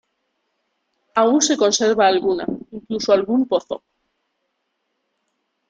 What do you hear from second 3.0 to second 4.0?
algún pozo.